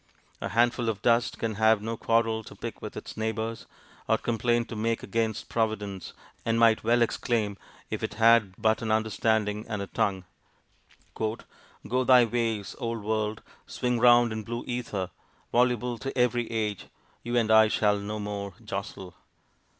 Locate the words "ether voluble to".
14.65-16.17